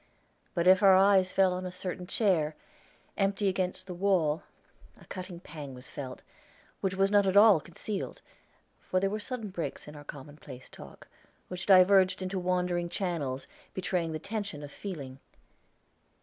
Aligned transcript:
But 0.55 0.65
if 0.65 0.81
our 0.81 0.95
eyes 0.95 1.31
fell 1.31 1.53
on 1.53 1.63
a 1.63 1.71
certain 1.71 2.07
chair, 2.07 2.55
empty 3.17 3.47
against 3.47 3.85
the 3.85 3.93
wall, 3.93 4.41
a 4.99 5.05
cutting 5.05 5.39
pang 5.39 5.75
was 5.75 5.91
felt, 5.91 6.23
which 6.79 6.95
was 6.95 7.11
not 7.11 7.27
at 7.27 7.37
all 7.37 7.61
concealed; 7.61 8.23
for 8.79 8.99
there 8.99 9.11
were 9.11 9.19
sudden 9.19 9.49
breaks 9.49 9.87
in 9.87 9.95
our 9.95 10.03
commonplace 10.03 10.69
talk, 10.71 11.07
which 11.49 11.67
diverged 11.67 12.23
into 12.23 12.39
wandering 12.39 12.89
channels, 12.89 13.45
betraying 13.75 14.11
the 14.11 14.17
tension 14.17 14.63
of 14.63 14.71
feeling. 14.71 15.19